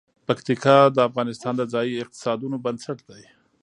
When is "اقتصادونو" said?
2.03-2.55